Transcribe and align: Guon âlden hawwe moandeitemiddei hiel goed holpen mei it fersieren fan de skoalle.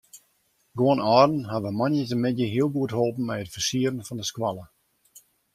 Guon 0.77 0.99
âlden 1.15 1.43
hawwe 1.49 1.71
moandeitemiddei 1.81 2.49
hiel 2.53 2.69
goed 2.79 2.95
holpen 3.01 3.25
mei 3.29 3.39
it 3.43 3.53
fersieren 3.55 4.05
fan 4.07 4.19
de 4.21 4.25
skoalle. 4.31 4.65